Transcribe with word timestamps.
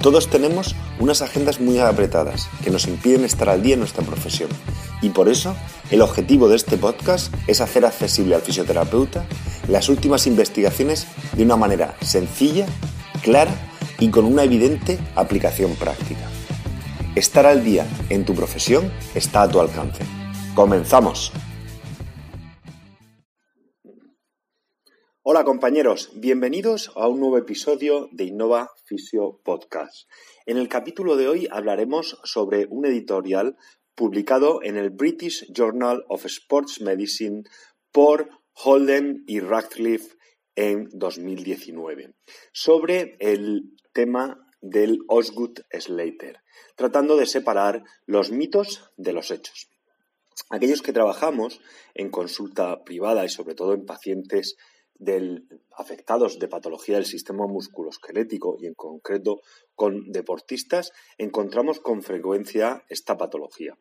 Todos 0.00 0.28
tenemos 0.28 0.76
unas 1.00 1.22
agendas 1.22 1.60
muy 1.60 1.78
apretadas 1.78 2.48
que 2.62 2.70
nos 2.70 2.86
impiden 2.86 3.24
estar 3.24 3.48
al 3.48 3.62
día 3.62 3.74
en 3.74 3.80
nuestra 3.80 4.04
profesión 4.04 4.50
y 5.02 5.10
por 5.10 5.28
eso 5.28 5.56
el 5.90 6.02
objetivo 6.02 6.48
de 6.48 6.56
este 6.56 6.76
podcast 6.76 7.32
es 7.46 7.60
hacer 7.60 7.84
accesible 7.84 8.34
al 8.34 8.42
fisioterapeuta 8.42 9.26
las 9.68 9.88
últimas 9.88 10.26
investigaciones 10.26 11.06
de 11.34 11.44
una 11.44 11.56
manera 11.56 11.96
sencilla, 12.00 12.66
clara 13.22 13.54
y 13.98 14.10
con 14.10 14.24
una 14.24 14.44
evidente 14.44 14.98
aplicación 15.14 15.74
práctica. 15.74 16.28
Estar 17.14 17.46
al 17.46 17.64
día 17.64 17.86
en 18.10 18.24
tu 18.24 18.34
profesión 18.34 18.92
está 19.14 19.42
a 19.42 19.48
tu 19.48 19.60
alcance. 19.60 20.04
¡Comenzamos! 20.54 21.32
Hola 25.28 25.42
compañeros, 25.42 26.12
bienvenidos 26.14 26.92
a 26.94 27.08
un 27.08 27.18
nuevo 27.18 27.36
episodio 27.36 28.08
de 28.12 28.26
Innova 28.26 28.70
Fisio 28.84 29.40
Podcast. 29.42 30.08
En 30.46 30.56
el 30.56 30.68
capítulo 30.68 31.16
de 31.16 31.26
hoy 31.26 31.48
hablaremos 31.50 32.20
sobre 32.22 32.66
un 32.70 32.86
editorial 32.86 33.56
publicado 33.96 34.62
en 34.62 34.76
el 34.76 34.90
British 34.90 35.52
Journal 35.52 36.04
of 36.06 36.26
Sports 36.26 36.80
Medicine 36.80 37.42
por 37.90 38.30
Holden 38.52 39.24
y 39.26 39.40
Radcliffe 39.40 40.16
en 40.54 40.88
2019 40.92 42.14
sobre 42.52 43.16
el 43.18 43.64
tema 43.92 44.48
del 44.60 45.00
Osgood 45.08 45.58
Slater, 45.72 46.38
tratando 46.76 47.16
de 47.16 47.26
separar 47.26 47.82
los 48.06 48.30
mitos 48.30 48.92
de 48.96 49.12
los 49.12 49.32
hechos. 49.32 49.70
Aquellos 50.50 50.82
que 50.82 50.92
trabajamos 50.92 51.60
en 51.94 52.10
consulta 52.10 52.84
privada 52.84 53.24
y 53.24 53.28
sobre 53.28 53.56
todo 53.56 53.74
en 53.74 53.86
pacientes 53.86 54.56
del, 54.98 55.46
afectados 55.72 56.38
de 56.38 56.48
patología 56.48 56.96
del 56.96 57.06
sistema 57.06 57.46
musculoesquelético 57.46 58.56
y 58.60 58.66
en 58.66 58.74
concreto 58.74 59.40
con 59.74 60.10
deportistas, 60.10 60.92
encontramos 61.18 61.80
con 61.80 62.02
frecuencia 62.02 62.84
esta 62.88 63.16
patología. 63.16 63.78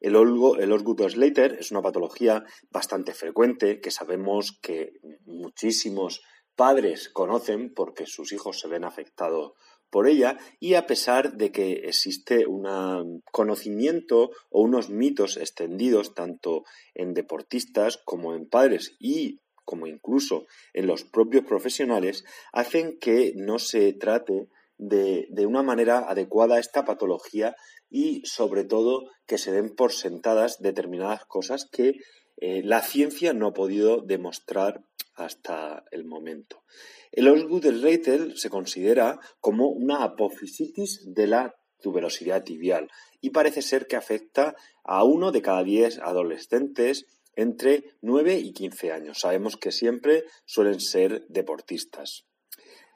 El, 0.00 0.16
Osgood 0.16 1.08
Slater 1.08 1.56
es 1.60 1.70
una 1.70 1.82
patología 1.82 2.44
bastante 2.70 3.14
frecuente 3.14 3.80
que 3.80 3.90
sabemos 3.90 4.58
que 4.60 4.94
muchísimos 5.24 6.22
padres 6.56 7.10
conocen 7.10 7.72
porque 7.74 8.06
sus 8.06 8.32
hijos 8.32 8.58
se 8.60 8.68
ven 8.68 8.84
afectados 8.84 9.52
por 9.90 10.08
ella 10.08 10.38
y 10.58 10.74
a 10.74 10.86
pesar 10.86 11.36
de 11.36 11.52
que 11.52 11.72
existe 11.84 12.46
un 12.46 13.22
conocimiento 13.30 14.30
o 14.50 14.62
unos 14.62 14.90
mitos 14.90 15.36
extendidos 15.36 16.14
tanto 16.14 16.64
en 16.94 17.14
deportistas 17.14 17.98
como 18.04 18.34
en 18.34 18.48
padres 18.48 18.96
y 18.98 19.40
como 19.66 19.86
incluso 19.86 20.46
en 20.72 20.86
los 20.86 21.04
propios 21.04 21.44
profesionales, 21.44 22.24
hacen 22.52 22.98
que 22.98 23.34
no 23.36 23.58
se 23.58 23.92
trate 23.92 24.48
de, 24.78 25.46
una 25.46 25.62
manera 25.62 25.98
adecuada 26.08 26.58
esta 26.58 26.84
patología 26.84 27.56
y 27.90 28.22
sobre 28.24 28.64
todo 28.64 29.10
que 29.26 29.36
se 29.36 29.52
den 29.52 29.74
por 29.74 29.92
sentadas 29.92 30.60
determinadas 30.60 31.26
cosas 31.26 31.68
que 31.70 32.00
eh, 32.38 32.62
la 32.64 32.80
ciencia 32.80 33.32
no 33.32 33.48
ha 33.48 33.52
podido 33.52 34.00
demostrar 34.00 34.82
hasta 35.14 35.84
el 35.90 36.04
momento. 36.04 36.62
El 37.10 37.28
Osgood-Schleicher 37.28 38.36
se 38.36 38.50
considera 38.50 39.18
como 39.40 39.68
una 39.68 40.04
apofisitis 40.04 41.02
de 41.06 41.26
la 41.26 41.54
tuberosidad 41.80 42.44
tibial 42.44 42.90
y 43.20 43.30
parece 43.30 43.62
ser 43.62 43.86
que 43.86 43.96
afecta 43.96 44.54
a 44.84 45.04
uno 45.04 45.32
de 45.32 45.42
cada 45.42 45.62
diez 45.62 45.98
adolescentes 45.98 47.06
entre 47.36 47.84
9 48.00 48.38
y 48.38 48.52
15 48.52 48.92
años. 48.92 49.20
Sabemos 49.20 49.56
que 49.56 49.70
siempre 49.70 50.24
suelen 50.44 50.80
ser 50.80 51.26
deportistas. 51.28 52.26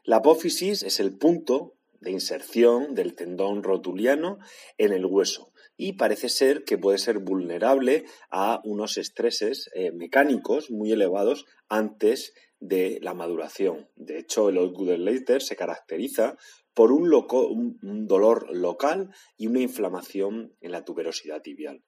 La 0.04 0.16
apófisis 0.16 0.82
es 0.82 0.98
el 0.98 1.16
punto 1.16 1.76
de 2.00 2.10
inserción 2.10 2.94
del 2.94 3.14
tendón 3.14 3.62
rotuliano 3.62 4.38
en 4.78 4.92
el 4.92 5.04
hueso 5.04 5.52
y 5.76 5.92
parece 5.94 6.28
ser 6.28 6.64
que 6.64 6.78
puede 6.78 6.98
ser 6.98 7.18
vulnerable 7.18 8.04
a 8.30 8.60
unos 8.64 8.96
estreses 8.96 9.70
eh, 9.74 9.92
mecánicos 9.92 10.70
muy 10.70 10.92
elevados 10.92 11.46
antes 11.68 12.32
de 12.58 12.98
la 13.02 13.14
maduración. 13.14 13.88
De 13.96 14.18
hecho, 14.18 14.48
el 14.48 14.58
Osgood-Leiter 14.58 15.42
se 15.42 15.56
caracteriza 15.56 16.36
por 16.74 16.92
un 16.92 18.06
dolor 18.06 18.54
local 18.54 19.10
y 19.36 19.46
una 19.46 19.60
inflamación 19.60 20.54
en 20.60 20.72
la 20.72 20.84
tuberosidad 20.84 21.42
tibial. 21.42 21.82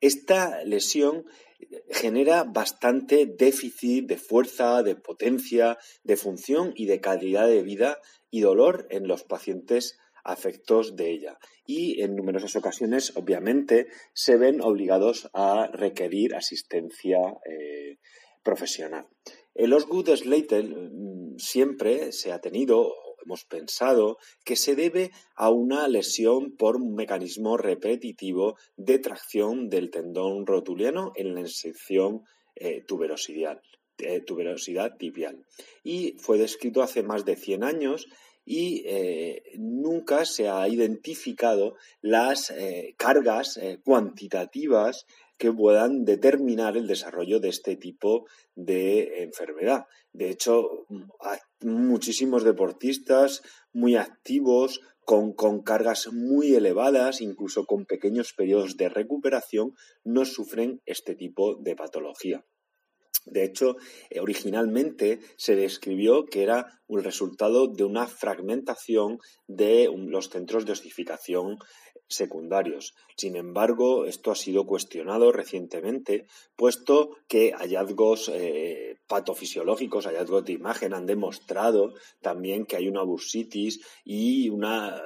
Esta 0.00 0.64
lesión 0.64 1.26
genera 1.90 2.44
bastante 2.44 3.26
déficit 3.26 4.06
de 4.06 4.16
fuerza, 4.16 4.82
de 4.82 4.96
potencia, 4.96 5.78
de 6.02 6.16
función 6.16 6.72
y 6.74 6.86
de 6.86 7.00
calidad 7.00 7.46
de 7.46 7.62
vida 7.62 7.98
y 8.30 8.40
dolor 8.40 8.86
en 8.90 9.06
los 9.06 9.24
pacientes 9.24 9.98
afectos 10.24 10.96
de 10.96 11.10
ella. 11.10 11.38
Y 11.66 12.02
en 12.02 12.16
numerosas 12.16 12.56
ocasiones, 12.56 13.16
obviamente, 13.16 13.88
se 14.12 14.36
ven 14.36 14.60
obligados 14.60 15.30
a 15.34 15.68
requerir 15.72 16.34
asistencia 16.34 17.18
eh, 17.48 17.98
profesional. 18.42 19.06
El 19.54 19.72
Osgood 19.72 20.16
Slater 20.16 20.64
mm, 20.64 21.38
siempre 21.38 22.12
se 22.12 22.32
ha 22.32 22.40
tenido 22.40 22.92
hemos 23.24 23.44
pensado 23.44 24.18
que 24.44 24.56
se 24.56 24.74
debe 24.74 25.10
a 25.34 25.50
una 25.50 25.88
lesión 25.88 26.56
por 26.56 26.76
un 26.76 26.94
mecanismo 26.94 27.56
repetitivo 27.56 28.56
de 28.76 28.98
tracción 28.98 29.68
del 29.68 29.90
tendón 29.90 30.46
rotuliano 30.46 31.12
en 31.16 31.34
la 31.34 31.46
sección 31.46 32.22
eh, 32.56 32.84
eh, 33.98 34.20
tuberosidad 34.26 34.96
tibial. 34.98 35.46
Y 35.82 36.16
fue 36.18 36.38
descrito 36.38 36.82
hace 36.82 37.02
más 37.02 37.24
de 37.24 37.36
100 37.36 37.64
años 37.64 38.06
y 38.44 38.82
eh, 38.86 39.42
nunca 39.56 40.24
se 40.24 40.48
ha 40.48 40.66
identificado 40.68 41.76
las 42.00 42.52
cargas 42.96 43.60
cuantitativas 43.84 45.06
que 45.42 45.52
puedan 45.52 46.04
determinar 46.04 46.76
el 46.76 46.86
desarrollo 46.86 47.40
de 47.40 47.48
este 47.48 47.74
tipo 47.74 48.28
de 48.54 49.24
enfermedad. 49.24 49.86
De 50.12 50.30
hecho, 50.30 50.86
hay 51.18 51.38
muchísimos 51.62 52.44
deportistas 52.44 53.42
muy 53.72 53.96
activos, 53.96 54.80
con, 55.04 55.32
cargas 55.64 56.12
muy 56.12 56.54
elevadas, 56.54 57.20
incluso 57.20 57.64
con 57.64 57.86
pequeños 57.86 58.34
periodos 58.34 58.76
de 58.76 58.88
recuperación, 58.88 59.74
no 60.04 60.24
sufren 60.24 60.80
este 60.86 61.16
tipo 61.16 61.56
de 61.56 61.74
patología. 61.74 62.44
De 63.24 63.42
hecho, 63.42 63.74
eh, 64.10 64.20
originalmente 64.20 65.18
se 65.36 65.56
describió 65.56 66.24
que 66.24 66.44
era 66.44 66.80
un 66.86 67.02
resultado 67.02 67.66
de 67.66 67.82
una 67.82 68.06
fragmentación 68.06 69.18
de 69.48 69.90
los 70.06 70.28
centros 70.28 70.66
de 70.66 70.72
osificación 70.72 71.58
secundarios. 72.14 72.94
Sin 73.16 73.36
embargo, 73.36 74.04
esto 74.06 74.30
ha 74.30 74.36
sido 74.36 74.66
cuestionado 74.66 75.32
recientemente, 75.32 76.26
puesto 76.56 77.16
que 77.28 77.52
hallazgos 77.52 78.30
eh, 78.32 78.98
patofisiológicos, 79.06 80.06
hallazgos 80.06 80.44
de 80.44 80.52
imagen 80.52 80.94
han 80.94 81.06
demostrado 81.06 81.94
también 82.20 82.66
que 82.66 82.76
hay 82.76 82.88
una 82.88 83.02
bursitis 83.02 83.80
y 84.04 84.48
una 84.48 85.02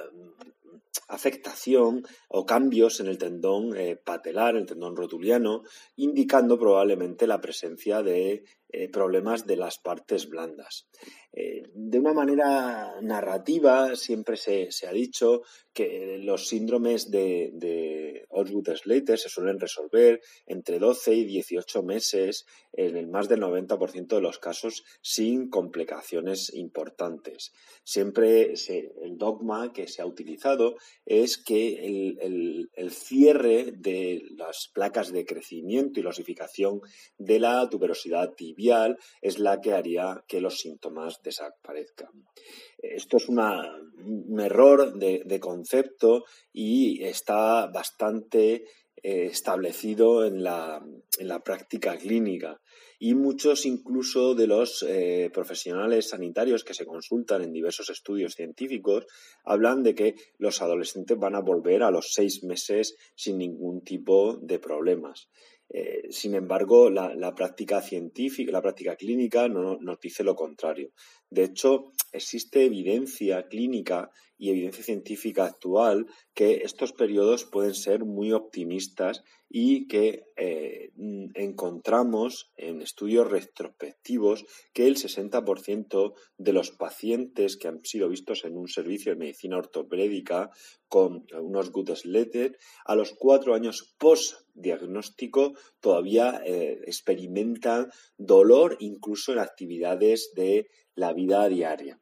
afectación 1.07 2.05
o 2.27 2.45
cambios 2.45 2.99
en 2.99 3.07
el 3.07 3.17
tendón 3.17 3.75
eh, 3.77 3.95
patelar, 3.95 4.55
el 4.55 4.65
tendón 4.65 4.95
rotuliano, 4.95 5.63
indicando 5.95 6.59
probablemente 6.59 7.27
la 7.27 7.39
presencia 7.39 8.01
de 8.01 8.43
eh, 8.69 8.89
problemas 8.89 9.45
de 9.45 9.55
las 9.55 9.77
partes 9.77 10.27
blandas. 10.29 10.87
Eh, 11.31 11.63
de 11.73 11.99
una 11.99 12.13
manera 12.13 12.99
narrativa, 13.01 13.95
siempre 13.95 14.37
se, 14.37 14.69
ha 14.87 14.91
dicho 14.91 15.43
que 15.71 16.17
los 16.19 16.47
síndromes 16.47 17.11
de, 17.11 17.51
de 17.53 18.25
Osgood-Slater 18.29 19.17
se 19.17 19.29
suelen 19.29 19.59
resolver 19.59 20.19
entre 20.47 20.79
12 20.79 21.13
y 21.13 21.25
18 21.25 21.83
meses 21.83 22.45
en 22.73 22.97
el 22.97 23.07
más 23.07 23.29
del 23.29 23.41
90% 23.41 24.07
de 24.07 24.21
los 24.21 24.39
casos 24.39 24.83
sin 25.01 25.49
complicaciones 25.49 26.53
importantes. 26.53 27.53
Siempre 27.83 28.53
el 29.01 29.17
dogma 29.17 29.71
que 29.73 29.87
se 29.87 30.01
ha 30.01 30.05
utilizado 30.05 30.75
es 31.05 31.37
que 31.37 31.85
el, 31.85 32.69
el 32.73 32.91
cierre 32.91 33.71
de 33.71 34.23
las 34.35 34.69
placas 34.73 35.11
de 35.11 35.25
crecimiento 35.25 35.99
y 35.99 36.03
la 36.03 36.09
osificación 36.09 36.81
de 37.17 37.39
la 37.39 37.69
tuberosidad 37.69 38.33
es 39.21 39.39
la 39.39 39.61
que 39.61 39.73
haría 39.73 40.23
que 40.27 40.41
los 40.41 40.57
síntomas 40.57 41.21
desaparezcan. 41.23 42.09
Esto 42.77 43.17
es 43.17 43.29
un 43.29 44.39
error 44.39 44.93
de, 44.97 45.39
concepto 45.39 46.25
y 46.51 47.03
está 47.03 47.67
bastante 47.67 48.65
eh, 49.03 49.25
establecido 49.25 50.25
en 50.25 50.43
la, 50.43 50.83
en 51.19 51.27
la, 51.27 51.39
práctica 51.39 51.97
clínica. 51.97 52.59
Y 52.99 53.13
muchos 53.13 53.67
incluso 53.67 54.33
de 54.33 54.47
los 54.47 54.83
eh, 54.87 55.29
profesionales 55.31 56.09
sanitarios 56.09 56.63
que 56.63 56.73
se 56.73 56.85
consultan 56.85 57.43
en 57.43 57.53
diversos 57.53 57.91
estudios 57.91 58.33
científicos 58.33 59.05
hablan 59.45 59.83
de 59.83 59.93
que 59.93 60.15
los 60.39 60.63
adolescentes 60.63 61.17
van 61.17 61.35
a 61.35 61.41
volver 61.41 61.83
a 61.83 61.91
los 61.91 62.11
seis 62.11 62.43
meses 62.43 62.95
sin 63.15 63.37
ningún 63.37 63.83
tipo 63.83 64.37
de 64.41 64.57
problemas. 64.57 65.29
Eh, 65.69 66.07
sin 66.11 66.33
embargo, 66.35 66.89
la, 66.89 67.35
práctica 67.35 67.81
científica, 67.81 68.51
la 68.51 68.61
práctica 68.61 68.95
clínica 68.95 69.47
no, 69.49 69.77
nos 69.77 69.99
dice 69.99 70.23
lo 70.23 70.35
contrario. 70.35 70.91
De 71.29 71.43
hecho, 71.43 71.91
existe 72.11 72.63
evidencia 72.65 73.47
clínica 73.47 74.09
y 74.37 74.49
evidencia 74.49 74.83
científica 74.83 75.45
actual 75.45 76.07
que 76.33 76.61
estos 76.63 76.93
periodos 76.93 77.45
pueden 77.45 77.73
ser 77.73 78.05
muy 78.05 78.31
optimistas 78.31 79.23
y 79.49 79.87
que 79.87 80.25
eh, 80.35 80.91
encontramos 81.35 82.51
en 82.57 82.81
estudios 82.81 83.29
retrospectivos 83.29 84.45
que 84.73 84.87
el 84.87 84.97
60% 84.97 86.13
de 86.37 86.53
los 86.53 86.71
pacientes 86.71 87.57
que 87.57 87.67
han 87.69 87.83
sido 87.83 88.09
vistos 88.09 88.43
en 88.43 88.57
un 88.57 88.67
servicio 88.67 89.13
de 89.13 89.19
medicina 89.19 89.57
ortopédica 89.57 90.51
con 90.89 91.25
unos 91.33 91.71
good 91.71 91.89
letters 92.03 92.57
a 92.85 92.95
los 92.95 93.13
cuatro 93.13 93.55
años 93.55 93.95
post-diagnóstico 93.97 95.53
todavía 95.79 96.41
eh, 96.45 96.81
experimentan 96.85 97.89
dolor 98.17 98.77
incluso 98.79 99.31
en 99.31 99.39
actividades 99.39 100.31
de 100.35 100.69
la 100.95 101.13
vida 101.13 101.47
diaria. 101.47 101.99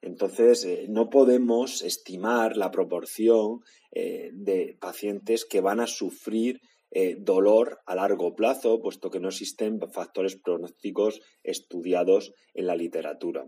Entonces, 0.00 0.64
eh, 0.64 0.86
no 0.88 1.10
podemos 1.10 1.82
estimar 1.82 2.56
la 2.56 2.70
proporción 2.70 3.60
eh, 3.92 4.30
de 4.32 4.76
pacientes 4.80 5.44
que 5.44 5.60
van 5.60 5.80
a 5.80 5.86
sufrir 5.86 6.60
eh, 6.90 7.16
dolor 7.18 7.80
a 7.84 7.94
largo 7.94 8.34
plazo, 8.34 8.80
puesto 8.80 9.10
que 9.10 9.20
no 9.20 9.28
existen 9.28 9.80
factores 9.92 10.36
pronósticos 10.36 11.20
estudiados 11.42 12.32
en 12.54 12.66
la 12.66 12.76
literatura. 12.76 13.44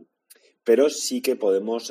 Pero 0.65 0.91
sí 0.91 1.23
que 1.23 1.37
podemos 1.37 1.91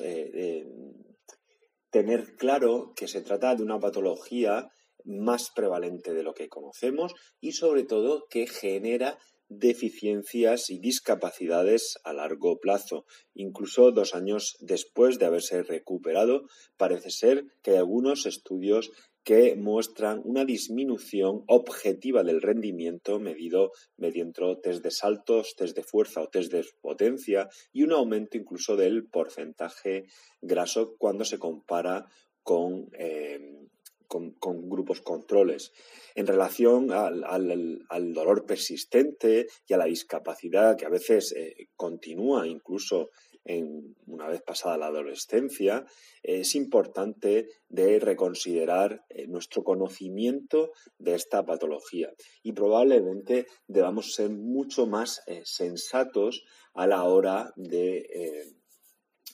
tener 1.89 2.35
claro 2.35 2.93
que 2.95 3.07
se 3.07 3.21
trata 3.21 3.55
de 3.55 3.63
una 3.63 3.79
patología 3.79 4.69
más 5.05 5.49
prevalente 5.49 6.13
de 6.13 6.21
lo 6.21 6.35
que 6.35 6.49
conocemos 6.49 7.13
y 7.39 7.53
sobre 7.53 7.83
todo 7.83 8.27
que 8.29 8.45
genera 8.45 9.17
deficiencias 9.49 10.69
y 10.69 10.79
discapacidades 10.79 11.99
a 12.03 12.13
largo 12.13 12.59
plazo. 12.59 13.05
Incluso 13.33 13.91
dos 13.91 14.15
años 14.15 14.55
después 14.61 15.19
de 15.19 15.25
haberse 15.25 15.63
recuperado, 15.63 16.43
parece 16.77 17.09
ser 17.09 17.45
que 17.61 17.71
hay 17.71 17.77
algunos 17.77 18.25
estudios 18.25 18.91
que 19.23 19.55
muestran 19.55 20.21
una 20.23 20.45
disminución 20.45 21.43
objetiva 21.47 22.23
del 22.23 22.41
rendimiento 22.41 23.19
medido 23.19 23.71
mediante 23.97 24.41
test 24.63 24.81
de 24.81 24.91
saltos, 24.91 25.55
test 25.55 25.75
de 25.75 25.83
fuerza 25.83 26.21
o 26.21 26.29
test 26.29 26.51
de 26.51 26.65
potencia 26.81 27.49
y 27.71 27.83
un 27.83 27.91
aumento 27.91 28.37
incluso 28.37 28.75
del 28.75 29.07
porcentaje 29.07 30.05
graso 30.41 30.95
cuando 30.97 31.25
se 31.25 31.37
compara 31.37 32.07
con 32.43 32.89
eh, 32.97 33.67
con, 34.09 34.69
grupos 34.69 35.01
controles. 35.01 35.71
En 36.15 36.27
relación 36.27 36.91
al, 36.91 38.13
dolor 38.13 38.45
persistente 38.45 39.47
y 39.67 39.73
a 39.73 39.77
la 39.77 39.85
discapacidad 39.85 40.75
que 40.75 40.85
a 40.85 40.89
veces 40.89 41.31
eh, 41.31 41.69
continúa 41.75 42.47
incluso 42.47 43.11
en, 43.45 43.95
una 44.07 44.27
vez 44.27 44.41
pasada 44.41 44.77
la 44.77 44.87
adolescencia, 44.87 45.85
es 46.23 46.55
importante 46.55 47.47
de 47.69 47.99
reconsiderar 47.99 49.05
eh, 49.09 49.27
nuestro 49.27 49.63
conocimiento 49.63 50.71
de 50.97 51.15
esta 51.15 51.45
patología 51.45 52.11
y 52.43 52.51
probablemente 52.51 53.47
debamos 53.67 54.13
ser 54.13 54.31
mucho 54.31 54.87
más 54.87 55.21
eh, 55.27 55.41
sensatos 55.45 56.43
a 56.73 56.87
la 56.87 57.03
hora 57.03 57.53
de 57.55 58.55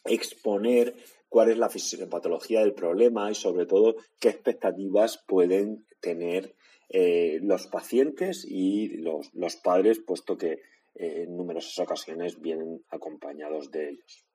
exponer 0.06 0.96
cuál 1.36 1.52
es 1.52 1.58
la 1.58 1.68
fisiopatología 1.68 2.62
del 2.62 2.74
problema 2.74 3.30
y 3.30 3.36
sobre 3.36 3.66
todo 3.66 3.98
qué 4.22 4.30
expectativas 4.30 5.22
pueden 5.28 5.86
tener 6.00 6.56
eh, 6.88 7.40
los 7.42 7.68
pacientes 7.68 8.46
y 8.50 9.00
los, 9.00 9.58
padres, 9.62 10.00
puesto 10.00 10.38
que 10.38 10.54
eh, 10.94 11.24
en 11.24 11.36
numerosas 11.36 11.78
ocasiones 11.80 12.40
vienen 12.40 12.86
acompañados 12.88 13.70
de 13.70 13.90
ellos. 13.90 14.26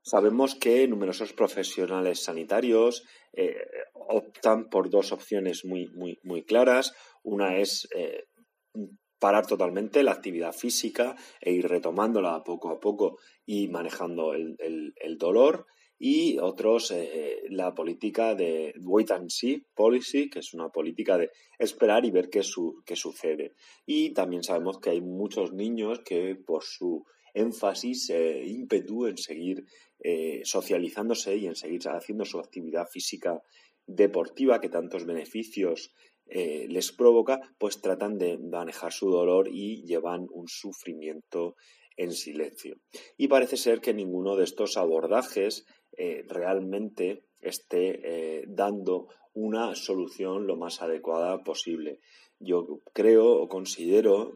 Sabemos 0.00 0.54
que 0.54 0.88
numerosos 0.88 1.34
profesionales 1.34 2.24
sanitarios 2.24 3.04
eh, 3.34 3.58
optan 3.92 4.70
por 4.70 4.88
dos 4.88 5.12
opciones 5.12 5.66
muy, 5.66 5.88
muy, 5.88 6.18
muy 6.22 6.44
claras. 6.44 6.94
Una 7.22 7.58
es 7.58 7.86
parar 9.18 9.46
totalmente 9.46 10.02
la 10.02 10.12
actividad 10.12 10.52
física 10.52 11.16
e 11.40 11.52
ir 11.52 11.68
retomándola 11.68 12.42
poco 12.44 12.70
a 12.70 12.80
poco 12.80 13.18
y 13.44 13.68
manejando 13.68 14.34
el, 14.34 15.18
dolor 15.18 15.66
y 15.98 16.38
otros 16.38 16.90
eh, 16.90 17.42
la 17.48 17.74
política 17.74 18.34
de 18.34 18.74
wait 18.80 19.10
and 19.10 19.30
see 19.30 19.64
policy, 19.74 20.28
que 20.28 20.40
es 20.40 20.52
una 20.52 20.68
política 20.68 21.16
de 21.16 21.30
esperar 21.58 22.04
y 22.04 22.10
ver 22.10 22.28
qué, 22.28 22.42
qué 22.84 22.96
sucede. 22.96 23.54
Y 23.86 24.12
también 24.12 24.42
sabemos 24.42 24.78
que 24.78 24.90
hay 24.90 25.00
muchos 25.00 25.52
niños 25.52 26.00
que 26.00 26.36
por 26.36 26.62
su 26.64 27.06
énfasis, 27.36 28.10
e 28.10 28.44
ímpetu 28.46 29.06
en 29.06 29.16
seguir 29.16 29.64
eh, 30.00 30.40
socializándose 30.44 31.36
y 31.36 31.46
en 31.46 31.54
seguir 31.54 31.82
haciendo 31.88 32.24
su 32.24 32.38
actividad 32.38 32.86
física 32.88 33.42
deportiva 33.86 34.60
que 34.60 34.68
tantos 34.68 35.04
beneficios 35.04 35.92
eh, 36.28 36.66
les 36.68 36.92
provoca, 36.92 37.40
pues 37.58 37.80
tratan 37.80 38.18
de 38.18 38.38
manejar 38.38 38.92
su 38.92 39.10
dolor 39.10 39.48
y 39.48 39.84
llevan 39.84 40.26
un 40.30 40.48
sufrimiento 40.48 41.56
en 41.96 42.12
silencio. 42.12 42.76
Y 43.16 43.28
parece 43.28 43.56
ser 43.56 43.80
que 43.80 43.94
ninguno 43.94 44.36
de 44.36 44.44
estos 44.44 44.76
abordajes 44.76 45.66
eh, 45.96 46.24
realmente 46.28 47.24
esté 47.40 48.00
eh, 48.02 48.44
dando 48.48 49.08
una 49.34 49.74
solución 49.74 50.46
lo 50.46 50.56
más 50.56 50.82
adecuada 50.82 51.42
posible. 51.42 52.00
Yo 52.38 52.80
creo 52.92 53.32
o 53.42 53.48
considero 53.48 54.32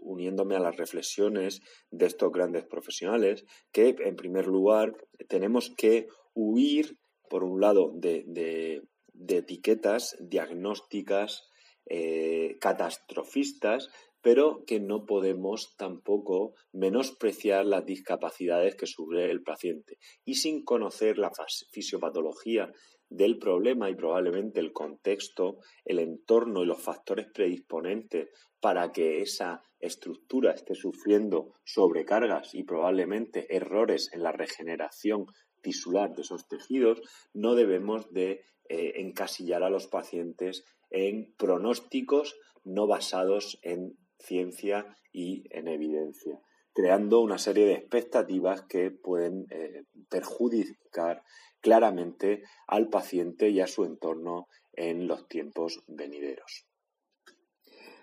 uniéndome 0.00 0.56
a 0.56 0.60
las 0.60 0.76
reflexiones 0.76 1.60
de 1.90 2.06
estos 2.06 2.32
grandes 2.32 2.64
profesionales, 2.64 3.44
que 3.72 3.94
en 4.00 4.16
primer 4.16 4.46
lugar 4.46 4.96
tenemos 5.28 5.72
que 5.76 6.08
huir, 6.34 6.98
por 7.28 7.44
un 7.44 7.60
lado, 7.60 7.92
de, 7.94 8.24
de 8.26 8.82
etiquetas 9.28 10.16
diagnósticas 10.20 11.48
eh, 11.86 12.56
catastrofistas, 12.60 13.88
pero 14.22 14.64
que 14.66 14.80
no 14.80 15.06
podemos 15.06 15.76
tampoco 15.76 16.54
menospreciar 16.72 17.64
las 17.64 17.86
discapacidades 17.86 18.76
que 18.76 18.86
sufre 18.86 19.30
el 19.30 19.42
paciente. 19.42 19.98
Y 20.24 20.34
sin 20.36 20.64
conocer 20.64 21.18
la 21.18 21.32
fisiopatología 21.72 22.70
del 23.08 23.38
problema 23.38 23.90
y 23.90 23.96
probablemente 23.96 24.60
el 24.60 24.72
contexto, 24.72 25.58
el 25.84 25.98
entorno 25.98 26.62
y 26.62 26.66
los 26.66 26.80
factores 26.80 27.26
predisponentes 27.34 28.28
para 28.60 28.92
que 28.92 29.20
esa 29.22 29.62
estructura 29.80 30.52
esté 30.52 30.74
sufriendo 30.74 31.54
sobrecargas 31.64 32.54
y 32.54 32.62
probablemente 32.62 33.54
errores 33.54 34.10
en 34.12 34.22
la 34.22 34.32
regeneración 34.32 35.26
tisular 35.60 36.14
de 36.14 36.22
esos 36.22 36.48
tejidos, 36.48 37.00
no 37.32 37.54
debemos 37.54 38.12
de 38.12 38.44
eh, 38.68 38.92
encasillar 38.96 39.62
a 39.62 39.70
los 39.70 39.86
pacientes 39.86 40.64
en 40.90 41.34
pronósticos 41.36 42.36
no 42.64 42.86
basados 42.86 43.58
en 43.62 43.96
ciencia 44.18 44.96
y 45.12 45.44
en 45.50 45.68
evidencia, 45.68 46.40
creando 46.74 47.20
una 47.20 47.38
serie 47.38 47.66
de 47.66 47.74
expectativas 47.74 48.62
que 48.62 48.90
pueden 48.90 49.46
eh, 49.50 49.84
perjudicar 50.08 51.22
claramente 51.60 52.42
al 52.66 52.88
paciente 52.88 53.50
y 53.50 53.60
a 53.60 53.66
su 53.66 53.84
entorno 53.84 54.46
en 54.72 55.08
los 55.08 55.26
tiempos 55.28 55.82
venideros. 55.86 56.66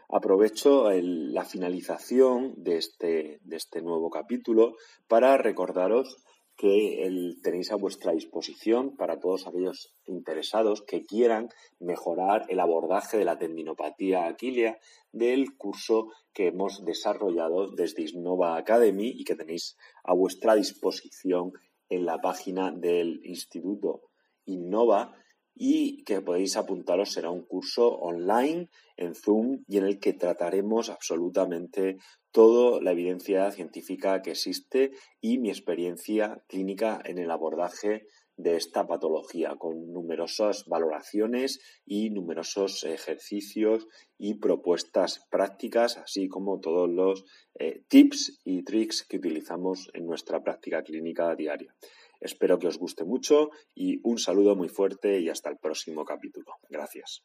Aprovecho 0.10 0.90
la 0.92 1.44
finalización 1.44 2.54
de 2.56 2.78
este, 2.78 3.40
de 3.44 3.58
este 3.58 3.82
nuevo 3.82 4.10
capítulo 4.10 4.78
para 5.08 5.38
recordaros 5.38 6.24
que 6.58 7.08
tenéis 7.44 7.72
a 7.72 7.76
vuestra 7.76 8.14
disposición 8.14 8.98
para 8.98 9.20
todos 9.20 9.46
aquellos 9.46 9.94
interesados 10.06 10.82
que 10.82 11.06
quieran 11.06 11.50
mejorar 11.80 12.46
el 12.50 12.60
abordaje 12.60 13.18
de 13.18 13.26
la 13.26 13.38
tendinopatía 13.38 14.28
aquilea 14.28 14.80
del 15.12 15.56
curso 15.56 16.08
que 16.34 16.48
hemos 16.48 16.84
desarrollado 16.84 17.70
desde 17.70 18.10
Innova 18.10 18.58
Academy 18.58 19.08
y 19.16 19.24
que 19.24 19.36
tenéis 19.36 19.78
a 20.04 20.14
vuestra 20.14 20.56
disposición 20.56 21.54
en 21.90 22.06
la 22.06 22.18
página 22.20 22.72
del 22.72 23.22
Instituto 23.24 24.02
Innova 24.46 25.16
y 25.60 26.04
que 26.04 26.22
podéis 26.22 26.56
apuntaros 26.56 27.12
será 27.12 27.32
un 27.32 27.44
curso 27.44 27.88
online 27.88 28.70
en 28.96 29.16
Zoom 29.16 29.64
y 29.68 29.78
en 29.78 29.86
el 29.86 30.00
que 30.00 30.14
trataremos 30.14 30.90
absolutamente 30.90 31.98
toda 32.32 32.82
la 32.82 32.92
evidencia 32.92 33.50
científica 33.52 34.22
que 34.22 34.32
existe 34.32 34.92
y 35.20 35.40
mi 35.40 35.50
experiencia 35.50 36.44
clínica 36.48 37.02
en 37.04 37.18
el 37.18 37.32
abordaje 37.32 38.06
de 38.38 38.56
esta 38.56 38.86
patología, 38.86 39.56
con 39.58 39.92
numerosas 39.92 40.66
valoraciones 40.68 41.60
y 41.86 42.12
numerosos 42.12 42.84
ejercicios 42.84 43.88
y 44.18 44.36
propuestas 44.36 45.26
prácticas, 45.32 45.98
así 45.98 46.28
como 46.28 46.60
todos 46.60 46.88
los 46.88 47.26
eh, 47.56 47.84
tips 47.88 48.40
y 48.46 48.64
tricks 48.64 49.04
que 49.10 49.18
utilizamos 49.18 49.90
en 49.94 50.06
nuestra 50.06 50.44
práctica 50.44 50.84
clínica 50.84 51.36
diaria. 51.36 51.74
Espero 52.20 52.60
que 52.60 52.68
os 52.68 52.78
guste 52.78 53.04
mucho 53.04 53.50
y 53.76 54.00
un 54.04 54.18
saludo 54.18 54.56
muy 54.56 54.70
fuerte 54.70 55.20
y 55.20 55.30
hasta 55.30 55.50
el 55.50 55.58
próximo 55.58 56.06
capítulo. 56.06 56.54
Gracias. 56.70 57.24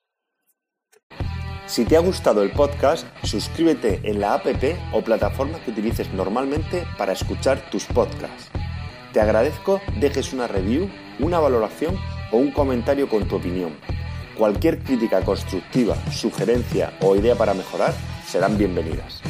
Si 1.67 1.85
te 1.85 1.97
ha 1.97 2.01
gustado 2.01 2.43
el 2.43 2.51
podcast, 2.51 3.07
suscríbete 3.25 4.01
en 4.05 4.21
la 4.21 4.35
app 4.35 4.47
o 4.93 5.03
plataforma 5.03 5.63
que 5.65 5.71
utilices 5.71 6.13
normalmente 6.13 6.85
para 6.99 7.13
escuchar 7.13 7.71
tus 7.71 7.87
podcasts. 7.87 8.51
Te 9.13 9.21
agradezco 9.21 9.81
dejes 10.01 10.33
una 10.33 10.49
review, 10.49 10.91
una 11.21 11.39
valoración 11.39 11.97
o 12.33 12.39
un 12.39 12.51
comentario 12.51 13.09
con 13.09 13.29
tu 13.29 13.37
opinión. 13.37 13.77
Cualquier 14.37 14.81
crítica 14.81 15.25
constructiva, 15.25 15.95
sugerencia 16.11 16.99
o 17.01 17.15
idea 17.15 17.37
para 17.37 17.55
mejorar 17.55 17.95
serán 18.27 18.59
bienvenidas. 18.59 19.23